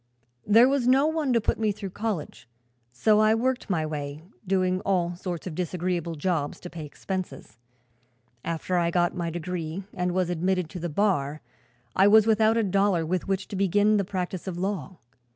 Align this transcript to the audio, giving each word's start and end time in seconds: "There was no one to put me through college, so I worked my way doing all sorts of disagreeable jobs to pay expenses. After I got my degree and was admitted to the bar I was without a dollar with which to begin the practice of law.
"There 0.47 0.67
was 0.67 0.87
no 0.87 1.05
one 1.05 1.31
to 1.31 1.39
put 1.39 1.59
me 1.59 1.71
through 1.71 1.91
college, 1.91 2.47
so 2.91 3.19
I 3.19 3.35
worked 3.35 3.69
my 3.69 3.85
way 3.85 4.23
doing 4.47 4.81
all 4.81 5.15
sorts 5.15 5.45
of 5.45 5.53
disagreeable 5.53 6.15
jobs 6.15 6.59
to 6.61 6.71
pay 6.71 6.85
expenses. 6.87 7.59
After 8.43 8.77
I 8.77 8.89
got 8.89 9.13
my 9.15 9.29
degree 9.29 9.83
and 9.93 10.11
was 10.11 10.31
admitted 10.31 10.71
to 10.71 10.79
the 10.79 10.89
bar 10.89 11.41
I 11.95 12.07
was 12.07 12.25
without 12.25 12.57
a 12.57 12.63
dollar 12.63 13.05
with 13.05 13.27
which 13.27 13.47
to 13.49 13.55
begin 13.55 13.97
the 13.97 14.03
practice 14.03 14.47
of 14.47 14.57
law. 14.57 14.97